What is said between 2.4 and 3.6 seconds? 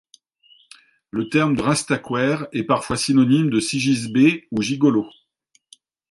est parfois synonyme de